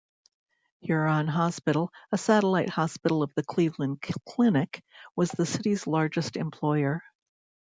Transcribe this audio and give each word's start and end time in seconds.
Huron 0.79 1.27
Hospital, 1.27 1.93
a 2.11 2.17
satellite 2.17 2.71
hospital 2.71 3.21
of 3.21 3.31
the 3.35 3.43
Cleveland 3.43 4.01
Clinic, 4.27 4.83
was 5.15 5.29
the 5.29 5.45
city's 5.45 5.85
largest 5.85 6.37
employer. 6.37 7.03